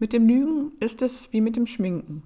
[0.00, 2.22] Mit dem Lügen ist es wie mit dem Schminken.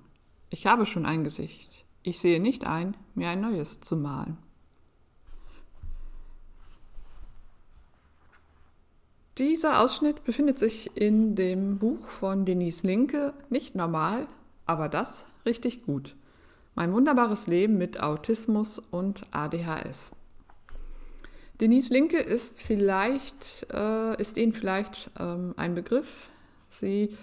[0.48, 1.84] Ich habe schon ein Gesicht.
[2.04, 4.38] Ich sehe nicht ein, mir ein neues zu malen.
[9.38, 14.28] Dieser Ausschnitt befindet sich in dem Buch von Denise Linke, nicht normal,
[14.66, 16.14] aber das richtig gut.
[16.76, 20.12] Mein wunderbares Leben mit Autismus und ADHS.
[21.60, 26.30] Denise Linke ist vielleicht, äh, ist Ihnen vielleicht ähm, ein Begriff.
[26.70, 27.16] Sie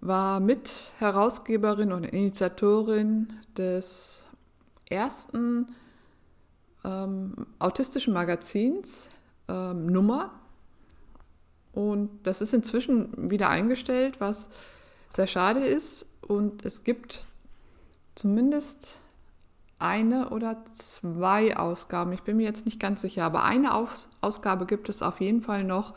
[0.00, 4.24] war Mitherausgeberin und Initiatorin des
[4.88, 5.74] ersten
[6.84, 9.10] ähm, autistischen Magazins
[9.48, 10.32] ähm, Nummer.
[11.72, 14.48] Und das ist inzwischen wieder eingestellt, was
[15.10, 16.06] sehr schade ist.
[16.22, 17.26] Und es gibt
[18.14, 18.98] zumindest
[19.78, 24.66] eine oder zwei Ausgaben, ich bin mir jetzt nicht ganz sicher, aber eine Aus Ausgabe
[24.66, 25.94] gibt es auf jeden Fall noch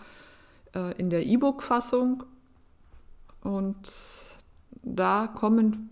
[0.75, 2.23] äh, in der E-Book-Fassung
[3.43, 3.91] und
[4.83, 5.89] da kommen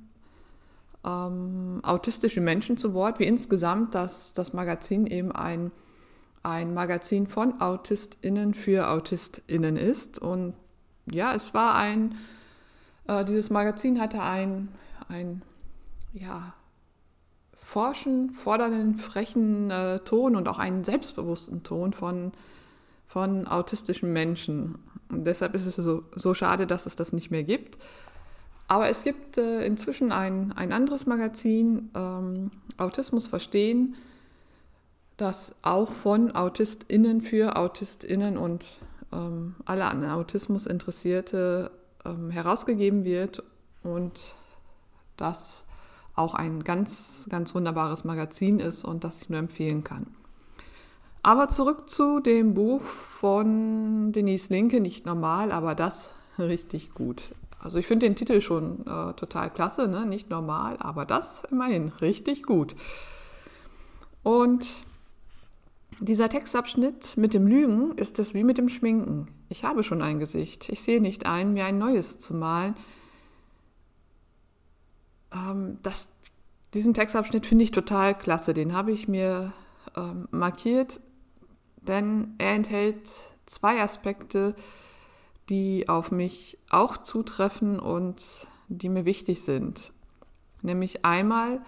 [1.06, 5.72] ähm, autistische Menschen zu Wort, wie insgesamt das, das Magazin eben ein,
[6.44, 10.20] ein Magazin von AutistInnen für AutistInnen ist.
[10.20, 10.54] Und
[11.10, 12.16] ja, es war ein,
[13.08, 14.70] äh, dieses Magazin hatte ein,
[15.08, 15.42] ein
[16.14, 16.54] ja,
[17.56, 22.32] forschen, fordernden, frechen äh, Ton und auch einen selbstbewussten Ton von,
[23.08, 24.80] von autistischen Menschen.
[25.10, 27.78] Und deshalb ist es so, so schade, dass es das nicht mehr gibt.
[28.68, 33.96] Aber es gibt äh, inzwischen ein, ein anderes Magazin, ähm, Autismus verstehen,
[35.18, 38.66] das auch von AutistInnen für AutistInnen und
[39.12, 41.72] ähm, alle an Autismus Interessierte
[42.06, 43.44] ähm, herausgegeben wird.
[43.82, 44.36] Und
[45.18, 45.66] das
[46.16, 50.08] auch ein ganz, ganz wunderbares Magazin ist und das ich nur empfehlen kann.
[51.22, 57.32] Aber zurück zu dem Buch von Denise Linke, nicht normal, aber das richtig gut.
[57.60, 60.06] Also ich finde den Titel schon äh, total klasse, ne?
[60.06, 62.76] nicht normal, aber das immerhin richtig gut.
[64.24, 64.66] Und
[66.00, 69.28] dieser Textabschnitt mit dem Lügen ist es wie mit dem Schminken.
[69.50, 70.70] Ich habe schon ein Gesicht.
[70.70, 72.76] Ich sehe nicht ein, mir ein neues zu malen
[75.34, 76.10] ähm, das,
[76.74, 78.54] diesen Textabschnitt finde ich total klasse.
[78.54, 79.54] Den habe ich mir
[79.96, 81.02] ähm, markiert,
[81.90, 83.10] denn er enthält
[83.46, 84.56] zwei Aspekte,
[85.50, 89.92] die auf mich auch zutreffen und die mir wichtig sind.
[90.62, 91.62] Nämlich einmal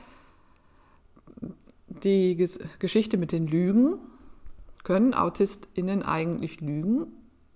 [1.87, 3.97] die Ges Geschichte mit den Lügen.
[4.83, 7.07] Können AutistInnen eigentlich lügen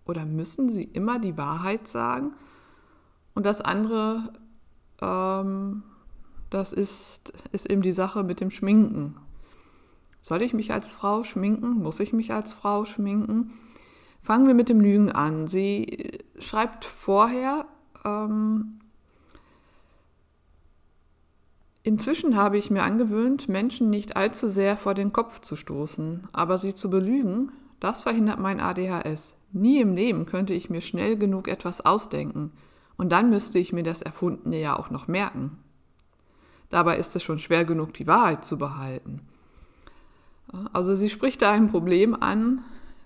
[0.06, 2.36] oder müssen sie immer die Wahrheit sagen?
[3.34, 4.34] Und das andere,
[5.02, 5.84] ähm,
[6.50, 9.18] das ist, ist eben die Sache mit dem Schminken.
[10.25, 11.84] Soll ich mich als Frau schminken?
[11.84, 13.53] Muss ich mich als Frau schminken?
[14.24, 15.46] Fangen wir mit dem Lügen an.
[15.46, 17.68] Sie schreibt vorher,
[18.03, 18.80] ähm,
[21.84, 26.58] inzwischen habe ich mir angewöhnt, Menschen nicht allzu sehr vor den Kopf zu stoßen, aber
[26.58, 29.35] sie zu belügen, das verhindert mein ADHS.
[29.52, 32.52] Nie im Leben könnte ich mir schnell genug etwas ausdenken.
[32.97, 35.59] Und dann müsste ich mir das Erfundene ja auch noch merken.
[36.72, 39.22] Dabei ist es schon schwer genug, die Wahrheit zu behalten.
[40.73, 42.63] Also sie spricht da ein Problem an,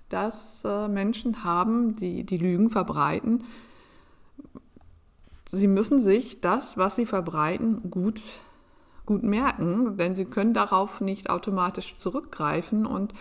[0.09, 3.43] das äh, Menschen haben, die die Lügen verbreiten.
[5.51, 8.21] Sie müssen sich das, was sie verbreiten, gut,
[9.05, 13.13] gut merken, denn sie können darauf nicht automatisch zurückgreifen und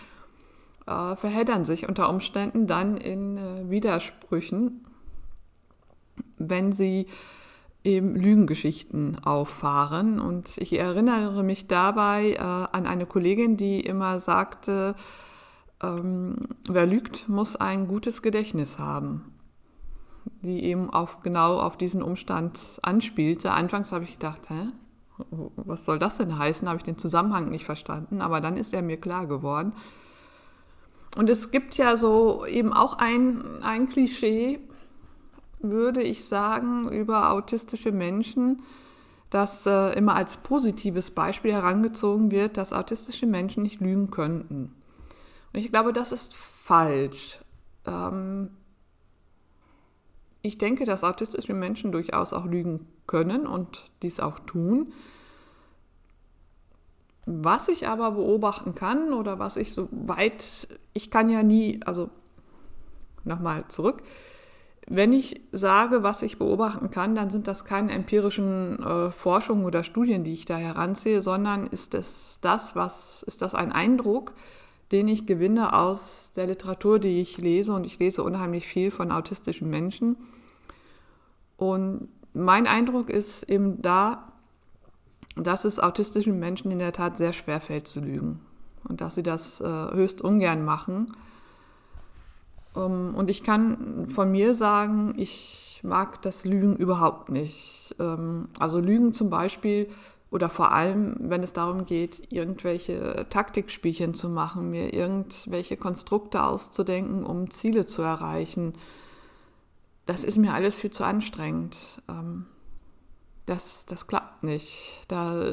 [0.85, 4.85] äh, verheddern sich unter Umständen dann in äh, Widersprüchen,
[6.37, 7.07] wenn sie
[7.83, 10.19] eben Lügengeschichten auffahren.
[10.19, 14.95] Und ich erinnere mich dabei äh, an eine Kollegin, die immer sagte,
[15.81, 16.35] ähm,
[16.67, 19.33] wer lügt, muss ein gutes Gedächtnis haben.
[20.41, 23.51] Die eben auf, genau auf diesen Umstand anspielte.
[23.51, 24.71] Anfangs habe ich gedacht, hä?
[25.57, 26.67] Was soll das denn heißen?
[26.67, 29.73] Habe ich den Zusammenhang nicht verstanden, aber dann ist er mir klar geworden.
[31.17, 34.59] Und es gibt ja so eben auch ein, ein Klischee,
[35.59, 38.61] würde ich sagen, über autistische Menschen,
[39.29, 44.73] dass äh, immer als positives Beispiel herangezogen wird, dass autistische Menschen nicht lügen könnten.
[45.53, 47.39] Und ich glaube, das ist falsch.
[47.85, 48.51] Ähm,
[50.41, 54.93] ich denke, dass autistische Menschen durchaus auch lügen können und dies auch tun.
[57.25, 62.09] Was ich aber beobachten kann oder was ich so weit, ich kann ja nie, also
[63.23, 64.01] nochmal zurück,
[64.89, 69.83] wenn ich sage, was ich beobachten kann, dann sind das keine empirischen äh, Forschungen oder
[69.83, 74.33] Studien, die ich da heranziehe, sondern ist es das, was ist das ein Eindruck,
[74.91, 79.11] den ich gewinne aus der Literatur, die ich lese und ich lese unheimlich viel von
[79.11, 80.17] autistischen Menschen.
[81.55, 84.31] Und mein Eindruck ist eben da,
[85.35, 88.39] dass es autistischen Menschen in der Tat sehr schwer fällt zu lügen
[88.87, 91.11] und dass sie das äh, höchst ungern machen.
[92.75, 97.95] Um, ähm, und ich kann von mir sagen, ich mag das Lügen überhaupt nicht.
[97.99, 99.89] Ähm, also Lügen zum Beispiel
[100.31, 107.23] oder vor allem, wenn es darum geht, irgendwelche Taktikspielchen zu machen, mir irgendwelche Konstrukte auszudenken,
[107.23, 108.73] um Ziele zu erreichen,
[110.05, 111.77] das ist mir alles viel zu anstrengend.
[112.07, 112.45] Ähm,
[113.45, 115.01] das, das klappt nicht.
[115.07, 115.43] Da,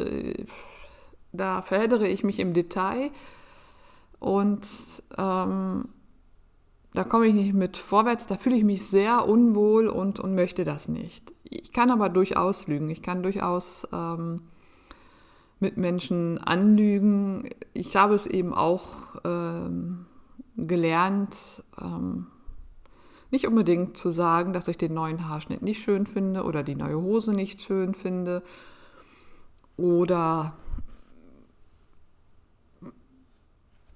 [1.33, 3.11] da verheddere ich mich im Detail
[4.19, 4.67] und
[5.17, 5.89] ähm,
[6.97, 10.65] da komme ich nicht mit vorwärts, da fühle ich mich sehr unwohl und, und möchte
[10.65, 11.31] das nicht.
[11.45, 12.89] Ich kann aber durchaus lügen.
[12.89, 14.41] Ich kann durchaus ähm,
[15.61, 17.51] mit Menschen anlügen.
[17.75, 18.85] Ich habe es eben auch
[19.25, 20.07] ähm,
[20.57, 22.29] gelernt, ähm,
[23.31, 26.99] nicht unbedingt zu sagen, dass ich den neuen Haarschnitt nicht schön finde oder die neue
[26.99, 28.43] Hose nicht schön finde
[29.77, 30.55] oder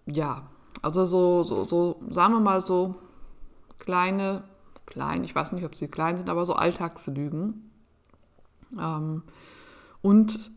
[0.05, 0.50] ja,
[0.82, 2.94] also so, so, so, sagen wir mal so
[3.79, 4.44] kleine,
[4.87, 7.71] klein, ich weiß nicht, ob sie klein sind, aber so Alltagslügen.
[8.79, 9.23] Ähm,
[10.03, 10.50] und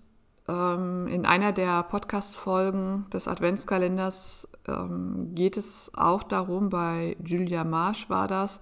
[0.48, 8.10] ähm, in einer der Podcast-Folgen des Adventskalenders ähm, geht es auch darum, bei Julia Marsch
[8.10, 8.62] war das,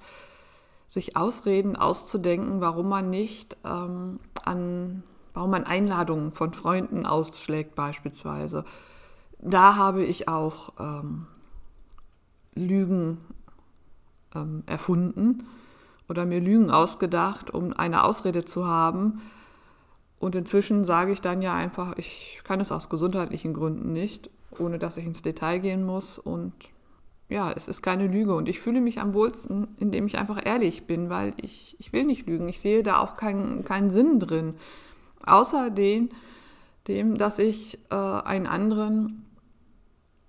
[0.87, 5.03] sich Ausreden auszudenken, warum man nicht ähm, an,
[5.33, 8.65] warum man Einladungen von Freunden ausschlägt beispielsweise.
[9.39, 11.27] Da habe ich auch ähm,
[12.55, 13.17] Lügen
[14.35, 15.47] ähm, erfunden
[16.09, 19.21] oder mir Lügen ausgedacht, um eine Ausrede zu haben,
[20.21, 24.77] und inzwischen sage ich dann ja einfach, ich kann es aus gesundheitlichen Gründen nicht, ohne
[24.77, 26.19] dass ich ins Detail gehen muss.
[26.19, 26.53] Und
[27.27, 28.35] ja, es ist keine Lüge.
[28.35, 32.03] Und ich fühle mich am wohlsten, indem ich einfach ehrlich bin, weil ich, ich will
[32.03, 32.47] nicht lügen.
[32.49, 34.53] Ich sehe da auch keinen, keinen Sinn drin.
[35.25, 36.09] Außerdem,
[36.87, 39.25] dem, dass ich äh, einen anderen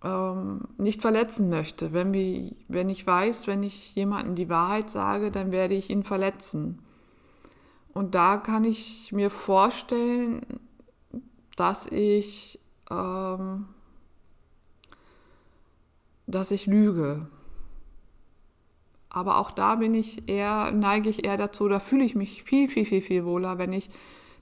[0.05, 1.93] ähm, nicht verletzen möchte.
[1.93, 6.03] Wenn, wir, wenn ich weiß, wenn ich jemandem die Wahrheit sage, dann werde ich ihn
[6.03, 6.81] verletzen.
[7.93, 10.41] Und da kann ich mir vorstellen,
[11.57, 12.59] dass ich,
[12.91, 13.67] ähm,
[16.27, 17.29] dass ich lüge.
[19.11, 22.69] Aber auch da bin ich eher, neige ich eher dazu, da fühle ich mich viel,
[22.69, 23.91] viel, viel, viel wohler, wenn ich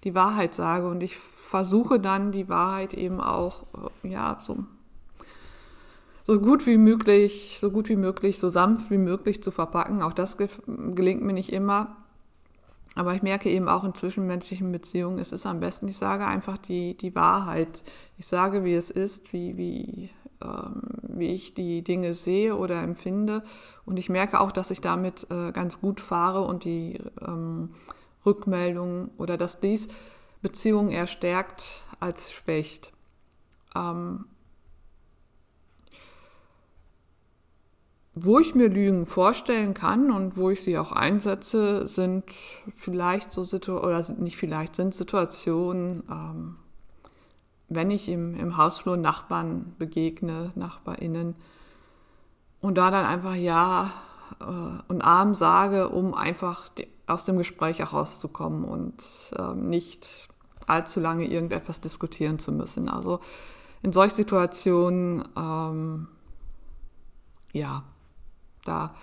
[0.05, 0.89] die Wahrheit sage.
[0.89, 3.65] Und ich versuche dann die Wahrheit eben auch,
[4.05, 4.65] äh, ja, so,
[6.25, 10.03] so gut wie möglich, so gut wie möglich, so sanft wie möglich zu verpacken.
[10.03, 11.97] Auch das gelingt mir nicht immer.
[12.97, 16.59] Aber ich merke eben auch in zwischenmenschlichen Beziehungen, es ist am besten, ich sage einfach
[16.59, 17.85] die, die Wahrheit.
[18.19, 20.11] Ich sage, wie es ist, wie, wie,
[20.43, 23.45] ähm, wie ich die Dinge sehe oder empfinde.
[23.85, 27.71] Und ich merke auch, dass ich damit äh, ganz gut fahre und die ähm,
[28.27, 29.89] Rückmeldung oder dass dies
[30.43, 32.93] Beziehungen eher stärkt als schwächt.
[33.77, 34.25] Ähm,
[38.15, 42.25] Wo ich mir Lügen vorstellen kann und wo ich sie auch einsetze, sind
[42.75, 46.57] vielleicht so Situationen, oder sind nicht vielleicht, sind Situationen, ähm,
[47.69, 51.37] wenn ich im, im Hausflur Nachbarn begegne, NachbarInnen,
[52.61, 53.91] und da dann einfach Ja
[54.41, 54.45] äh,
[54.89, 59.03] und Arm sage, um einfach die, aus dem Gespräch herauszukommen und
[59.39, 60.29] ähm, nicht
[60.67, 62.89] allzu lange irgendetwas diskutieren zu müssen.
[62.89, 63.21] Also
[63.83, 66.09] in solchen Situationen, ähm,
[67.53, 67.83] ja,
[68.65, 68.95] da,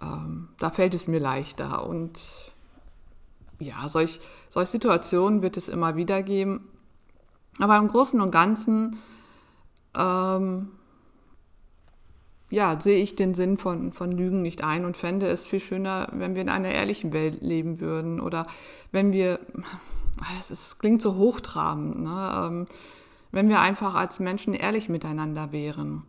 [0.00, 1.86] ähm, da fällt es mir leichter.
[1.86, 2.18] Und
[3.58, 6.68] ja, solch, solch Situationen wird es immer wieder geben.
[7.58, 8.98] Aber im Großen und Ganzen
[9.94, 10.68] ähm,
[12.50, 16.08] ja, sehe ich den Sinn von, von Lügen nicht ein und fände es viel schöner,
[16.12, 18.46] wenn wir in einer ehrlichen Welt leben würden oder
[18.92, 19.40] wenn wir,
[20.38, 22.46] es klingt so hochtrabend, ne?
[22.46, 22.66] ähm,
[23.32, 26.04] wenn wir einfach als Menschen ehrlich miteinander wären.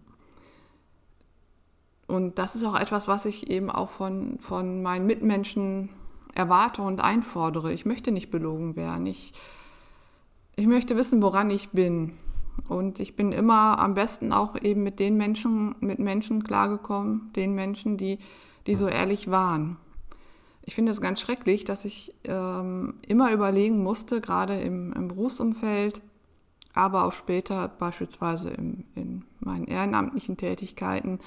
[2.07, 5.89] Und das ist auch etwas, was ich eben auch von, von meinen Mitmenschen
[6.33, 7.73] erwarte und einfordere.
[7.73, 9.05] Ich möchte nicht belogen werden.
[9.05, 9.33] Ich,
[10.55, 12.13] ich möchte wissen, woran ich bin.
[12.69, 17.53] Und ich bin immer am besten auch eben mit den Menschen, mit Menschen klargekommen, den
[17.53, 18.19] Menschen, die,
[18.67, 19.77] die so ehrlich waren.
[20.63, 26.01] Ich finde es ganz schrecklich, dass ich ähm, immer überlegen musste, gerade im, im Berufsumfeld,
[26.73, 31.19] aber auch später beispielsweise im, in meinen ehrenamtlichen Tätigkeiten,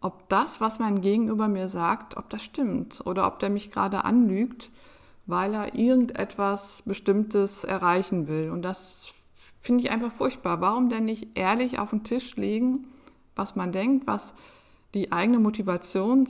[0.00, 4.04] ob das, was mein Gegenüber mir sagt, ob das stimmt oder ob der mich gerade
[4.04, 4.70] anlügt,
[5.26, 8.50] weil er irgendetwas Bestimmtes erreichen will.
[8.50, 9.12] Und das
[9.60, 10.60] finde ich einfach furchtbar.
[10.60, 12.86] Warum denn nicht ehrlich auf den Tisch legen,
[13.34, 14.34] was man denkt, was
[14.94, 16.28] die eigene Motivation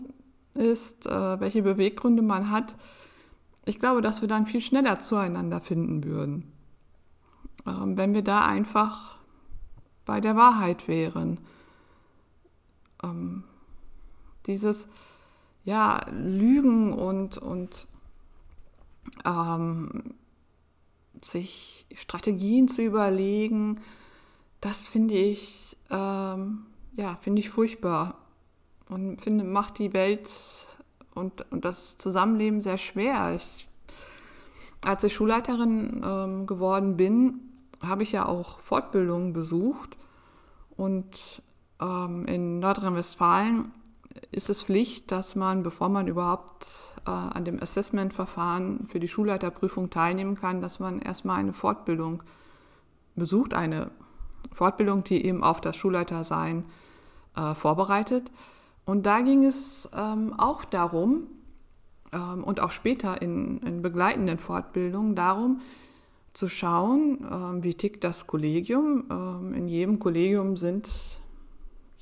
[0.55, 2.77] ist, äh, welche Beweggründe man hat.
[3.65, 6.51] ich glaube, dass wir dann viel schneller zueinander finden würden,
[7.67, 9.19] ähm, wenn wir da einfach
[10.07, 11.39] bei der Wahrheit wären.
[13.05, 13.45] Ähm,
[14.49, 14.89] dieses
[15.65, 17.87] ja, Lügen und, und
[19.25, 20.15] ähm,
[21.23, 23.81] sich Strategien zu überlegen,
[24.61, 28.17] das finde ich, ähm, ja, finde ich furchtbar
[28.89, 30.31] und finde, macht die Welt
[31.15, 33.35] und, und das Zusammenleben sehr schwer.
[33.37, 33.69] Ich,
[34.83, 37.41] als ich Schulleiterin ähm, geworden bin,
[37.85, 39.97] habe ich ja auch Fortbildungen besucht
[40.77, 41.43] und
[41.81, 43.73] ähm, in Nordrhein-Westfalen
[44.31, 46.67] ist es Pflicht, dass man, bevor man überhaupt
[47.07, 52.23] äh, an dem Assessment-Verfahren für die Schulleiterprüfung teilnehmen kann, dass man erstmal eine Fortbildung
[53.17, 53.91] besucht, eine
[54.53, 56.65] Fortbildung, die eben auf das Schulleitersein
[57.37, 58.31] äh, vorbereitet.
[58.85, 61.27] Und da ging es ähm, auch darum,
[62.13, 65.61] ähm, und auch später in, in, begleitenden Fortbildungen, darum
[66.33, 69.05] zu schauen, äh, wie tickt das Kollegium.
[69.11, 70.89] Ähm, in jedem Kollegium sind,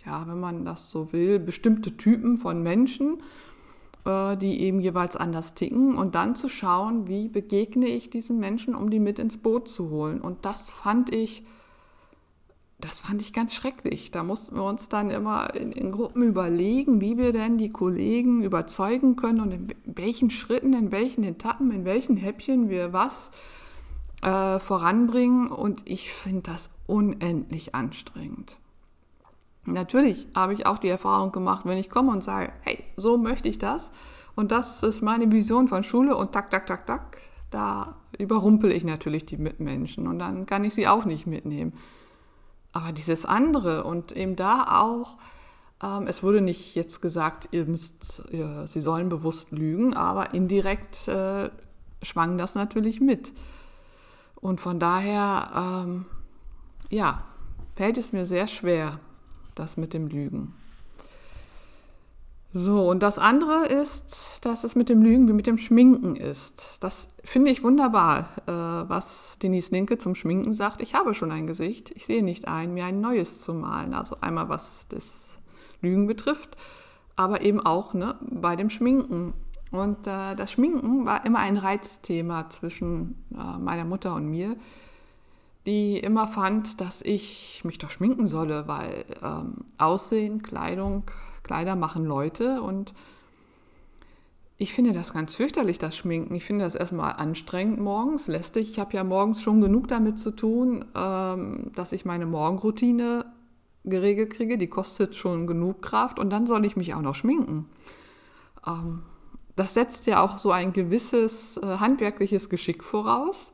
[0.07, 3.19] ja, wenn man das so will, bestimmte Typen von Menschen,
[4.05, 5.97] äh, die eben jeweils anders ticken.
[5.97, 9.91] Und dann zu schauen, wie begegne ich diesen Menschen, um die mit ins Boot zu
[9.91, 10.21] holen.
[10.21, 11.45] Und das fand ich
[12.79, 14.11] das fand ich ganz schrecklich.
[14.11, 18.43] Da mussten wir uns dann immer in, in, Gruppen überlegen, wie wir denn die Kollegen
[18.43, 23.31] überzeugen können und in welchen Schritten, in welchen Etappen, in welchen Häppchen wir was
[24.23, 25.49] äh, voranbringen.
[25.49, 28.59] Und ich finde das unendlich anstrengend.
[29.67, 33.49] Natürlich habe ich auch die Erfahrung gemacht, wenn ich komme und sage, hey, so möchte
[33.49, 33.91] ich das
[34.37, 37.19] und das ist meine Vision von Schule und tak, tak, tak, tak,
[37.51, 41.73] da überrumpel ich natürlich die Mitmenschen und dann kann ich sie auch nicht mitnehmen.
[42.73, 45.17] Aber dieses andere und eben da auch,
[45.83, 51.09] ähm, es wurde nicht jetzt gesagt, ihr müsst, ihr, sie sollen bewusst lügen, aber indirekt
[51.09, 51.51] äh,
[52.03, 53.33] schwang das natürlich mit.
[54.37, 56.07] Und von daher, ähm,
[56.91, 57.25] ja,
[57.75, 59.01] fällt es mir sehr schwer,
[59.57, 60.55] das mit dem Lügen.
[62.59, 66.79] So, und das andere ist, dass es mit dem Lügen wie mit dem Schminken ist.
[66.81, 68.51] Das finde ich wunderbar, äh,
[68.89, 70.81] was Denise Linke zum Schminken sagt.
[70.81, 73.93] Ich habe schon ein Gesicht, ich sehe nicht ein, mir ein neues zu malen.
[73.93, 75.29] Also einmal was das
[75.83, 76.57] Lügen betrifft,
[77.15, 79.35] aber eben auch ne, bei dem Schminken.
[79.71, 84.57] Und äh, das Schminken war immer ein Reizthema zwischen äh, meiner Mutter und mir,
[85.67, 91.05] die immer fand, dass ich mich doch schminken solle, weil ähm, Aussehen, Kleidung,
[91.43, 92.95] Kleider machen Leute und
[94.59, 96.35] ich finde das ganz fürchterlich, das Schminken.
[96.35, 98.71] Ich finde das erstmal anstrengend morgens, lästig.
[98.71, 103.27] Ich habe ja morgens schon genug damit zu tun, ähm, dass ich meine Morgenroutine
[103.85, 104.57] geregelt kriege.
[104.57, 107.69] Die kostet schon genug Kraft und dann soll ich mich auch noch schminken.
[108.67, 109.03] Ähm,
[109.57, 113.53] das setzt ja auch so ein gewisses äh, handwerkliches Geschick voraus.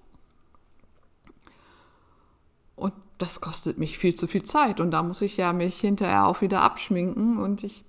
[2.76, 2.92] Und
[3.22, 6.40] das kostet mich viel zu viel Zeit und da muss ich ja mich hinterher auch
[6.40, 7.84] wieder abschminken und ich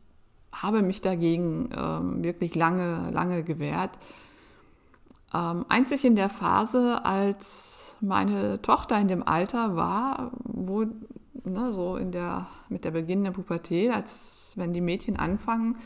[0.52, 3.98] habe mich dagegen ähm, wirklich lange, lange gewehrt.
[5.34, 10.86] Ähm, einzig in der Phase, als meine Tochter in dem Alter war, wo
[11.44, 15.78] ne, so in der, mit der beginnenden Pubertät, als wenn die Mädchen anfangen,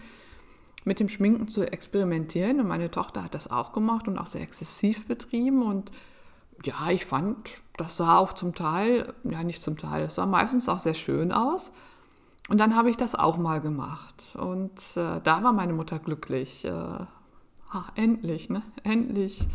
[0.84, 2.60] mit dem Schminken zu experimentieren.
[2.60, 5.62] Und meine Tochter hat das auch gemacht und auch sehr exzessiv betrieben.
[5.62, 5.92] Und
[6.64, 10.70] ja, ich fand, das sah auch zum Teil, ja nicht zum Teil, es sah meistens
[10.70, 11.72] auch sehr schön aus.
[12.50, 14.36] Und dann habe ich das auch mal gemacht.
[14.36, 16.64] Und äh, da war meine Mutter glücklich.
[16.66, 16.72] Äh,
[17.70, 18.62] ach, endlich, ne?
[18.84, 19.46] Endlich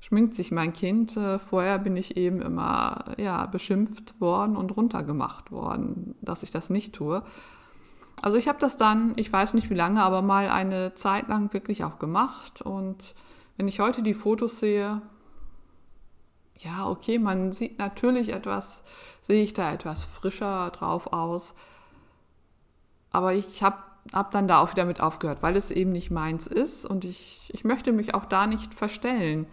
[0.00, 1.16] schminkt sich mein Kind.
[1.16, 6.70] Äh, vorher bin ich eben immer ja, beschimpft worden und runtergemacht worden, dass ich das
[6.70, 7.22] nicht tue.
[8.22, 11.52] Also ich habe das dann, ich weiß nicht wie lange, aber mal eine Zeit lang
[11.52, 12.62] wirklich auch gemacht.
[12.62, 13.14] Und
[13.56, 15.02] wenn ich heute die Fotos sehe,
[16.58, 18.82] ja, okay, man sieht natürlich etwas,
[19.20, 21.54] sehe ich da etwas frischer drauf aus.
[23.10, 23.78] Aber ich habe
[24.12, 27.50] hab dann da auch wieder mit aufgehört, weil es eben nicht meins ist und ich,
[27.52, 29.46] ich möchte mich auch da nicht verstellen.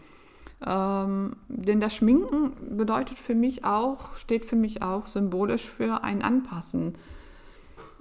[0.65, 6.21] Ähm, denn das Schminken bedeutet für mich auch, steht für mich auch symbolisch für ein
[6.21, 6.97] Anpassen.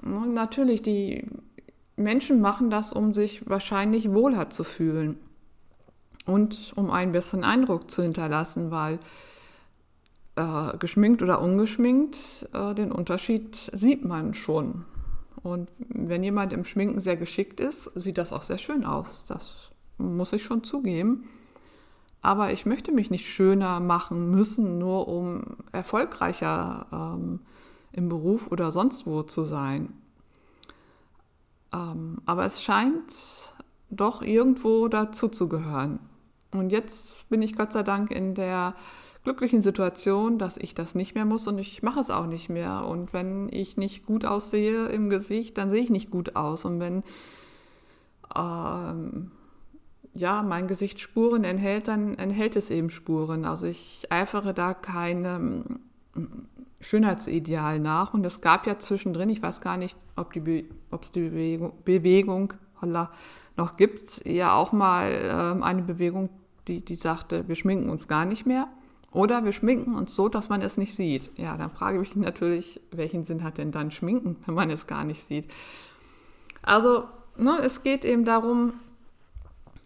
[0.03, 1.27] Und natürlich, die
[1.97, 5.19] Menschen machen das, um sich wahrscheinlich wohler zu fühlen
[6.29, 8.99] und um einen besseren Eindruck zu hinterlassen, weil
[10.37, 14.85] äh, geschminkt oder ungeschminkt, äh, den Unterschied sieht man schon.
[15.43, 19.25] Und wenn jemand im Schminken sehr geschickt ist, sieht das auch sehr schön aus.
[19.27, 21.29] Das muss ich schon zugeben.
[22.21, 27.41] Aber ich möchte mich nicht schöner machen müssen, nur um erfolgreicher ähm,
[27.93, 29.95] im Beruf oder sonst wo zu sein.
[31.73, 33.15] Ähm, aber es scheint
[33.89, 36.01] doch irgendwo dazu zu gehören.
[36.53, 38.75] Und jetzt bin ich Gott sei Dank in der
[39.25, 42.87] glücklichen Situation, dass ich das nicht mehr muss und ich mache es auch nicht mehr.
[42.87, 46.65] Und wenn ich nicht gut aussehe im Gesicht, dann sehe ich nicht gut aus.
[46.65, 47.03] Und wenn
[48.35, 49.31] ähm,
[50.15, 53.45] ja, mein Gesicht Spuren enthält, dann enthält es eben Spuren.
[53.45, 55.81] Also ich eifere da keinem
[56.81, 58.15] Schönheitsideal nach.
[58.15, 62.55] Und es gab ja zwischendrin, ich weiß gar nicht, ob die es die Bewegung, Bewegung
[62.81, 63.11] holla,
[63.57, 66.31] noch gibt, ja auch mal äh, eine Bewegung,
[66.69, 68.69] die, die sagte, wir schminken uns gar nicht mehr.
[69.11, 71.31] Oder wir schminken uns so, dass man es nicht sieht.
[71.37, 74.87] Ja, dann frage ich mich natürlich, welchen Sinn hat denn dann Schminken, wenn man es
[74.87, 75.47] gar nicht sieht?
[76.63, 77.05] Also,
[77.37, 78.75] ne, es geht eben darum,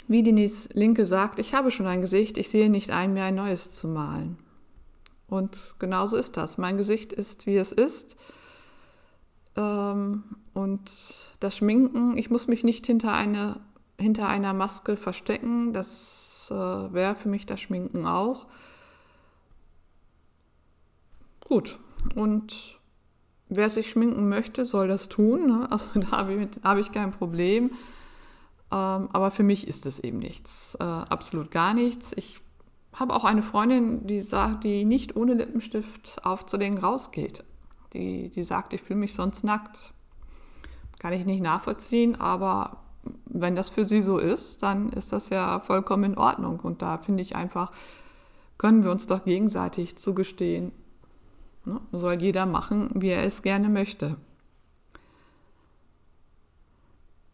[0.08, 3.36] wie Denise Linke sagt, ich habe schon ein Gesicht, ich sehe nicht ein, mir ein
[3.36, 4.38] neues zu malen.
[5.28, 6.58] Und genauso ist das.
[6.58, 8.16] Mein Gesicht ist, wie es ist.
[9.56, 13.60] Ähm, und das Schminken, ich muss mich nicht hinter, eine,
[13.98, 15.72] hinter einer Maske verstecken.
[15.72, 18.46] Das äh, wäre für mich das Schminken auch.
[21.40, 21.78] Gut.
[22.14, 22.78] Und
[23.48, 25.46] wer sich schminken möchte, soll das tun.
[25.46, 25.68] Ne?
[25.70, 27.70] Also da habe ich, hab ich kein Problem.
[28.70, 30.76] Ähm, aber für mich ist es eben nichts.
[30.80, 32.12] Äh, absolut gar nichts.
[32.16, 32.40] Ich
[32.94, 37.44] habe auch eine Freundin, die sagt, die nicht ohne Lippenstift aufzulegen rausgeht.
[37.92, 39.92] Die, die sagt, ich fühle mich sonst nackt.
[40.98, 42.78] Kann ich nicht nachvollziehen, aber
[43.26, 46.60] wenn das für sie so ist, dann ist das ja vollkommen in Ordnung.
[46.60, 47.72] Und da finde ich einfach,
[48.58, 50.72] können wir uns doch gegenseitig zugestehen,
[51.64, 51.80] ne?
[51.90, 54.16] soll jeder machen, wie er es gerne möchte.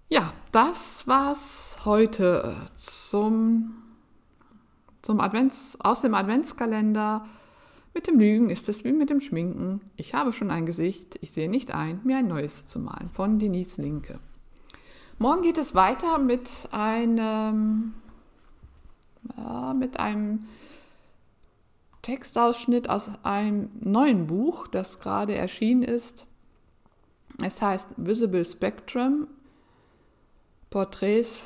[0.08, 3.74] Ja, das war's heute zum,
[5.02, 7.26] zum Advents, aus dem Adventskalender.
[7.98, 9.80] Mit dem Lügen ist es wie mit dem Schminken.
[9.96, 13.08] Ich habe schon ein Gesicht, ich sehe nicht ein, mir ein neues zu malen.
[13.08, 14.20] Von Denise Linke.
[15.18, 17.94] Morgen geht es weiter mit einem,
[19.36, 20.46] ja, mit einem
[22.02, 26.28] Textausschnitt aus einem neuen Buch, das gerade erschienen ist.
[27.42, 29.26] Es heißt Visible Spectrum,
[30.70, 31.42] Portraits,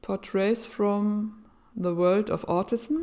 [0.00, 1.34] Portraits from
[1.74, 3.02] the World of Autism.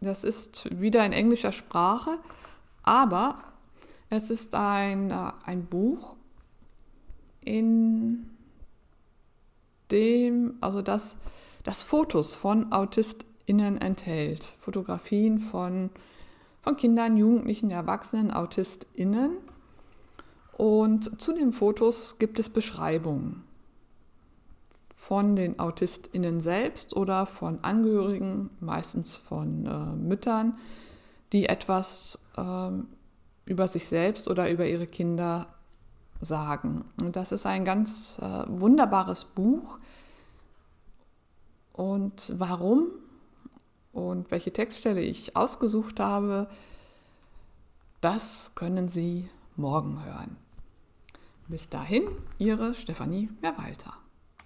[0.00, 2.18] Das ist wieder in englischer Sprache,
[2.82, 3.38] aber
[4.10, 6.16] es ist ein, äh, ein Buch,
[7.40, 8.30] in
[9.90, 11.16] dem, also das,
[11.62, 14.44] das Fotos von AutistInnen enthält.
[14.58, 15.90] Fotografien von,
[16.62, 19.36] von Kindern, Jugendlichen, Erwachsenen, AutistInnen.
[20.56, 23.46] Und zu den Fotos gibt es Beschreibungen
[25.06, 30.58] von den AutistInnen selbst oder von Angehörigen, meistens von äh, Müttern,
[31.32, 32.70] die etwas äh,
[33.44, 35.46] über sich selbst oder über ihre Kinder
[36.20, 36.86] sagen.
[37.00, 39.78] Und das ist ein ganz äh, wunderbares Buch.
[41.72, 42.88] Und warum
[43.92, 46.48] und welche Textstelle ich ausgesucht habe,
[48.00, 50.36] das können Sie morgen hören.
[51.46, 53.94] Bis dahin, Ihre Stefanie Mehrwalter.